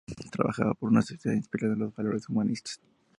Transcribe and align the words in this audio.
Trabajaba 0.31 0.73
por 0.73 0.89
una 0.89 1.03
sociedad 1.03 1.37
inspirada 1.37 1.75
en 1.75 1.81
los 1.81 1.93
valores 1.93 2.27
humanistas. 2.27 2.81